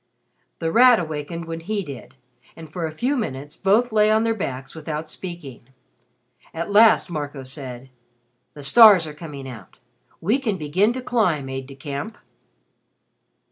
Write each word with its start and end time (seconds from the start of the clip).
The 0.57 0.71
Rat 0.71 0.97
awakened 0.99 1.45
when 1.45 1.59
he 1.59 1.83
did, 1.83 2.15
and 2.55 2.73
for 2.73 2.87
a 2.87 2.91
few 2.91 3.15
minutes 3.15 3.55
both 3.55 3.91
lay 3.91 4.09
on 4.09 4.23
their 4.23 4.33
backs 4.33 4.73
without 4.73 5.07
speaking. 5.07 5.61
At 6.55 6.71
last 6.71 7.11
Marco 7.11 7.43
said, 7.43 7.91
"The 8.55 8.63
stars 8.63 9.05
are 9.05 9.13
coming 9.13 9.47
out. 9.47 9.77
We 10.19 10.39
can 10.39 10.57
begin 10.57 10.91
to 10.93 11.03
climb, 11.03 11.49
Aide 11.49 11.67
de 11.67 11.75
camp." 11.75 12.17